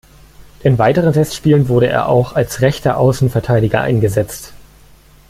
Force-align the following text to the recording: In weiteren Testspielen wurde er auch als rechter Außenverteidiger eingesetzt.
In 0.63 0.79
weiteren 0.79 1.13
Testspielen 1.13 1.69
wurde 1.69 1.85
er 1.87 2.09
auch 2.09 2.33
als 2.33 2.61
rechter 2.61 2.97
Außenverteidiger 2.97 3.81
eingesetzt. 3.81 4.51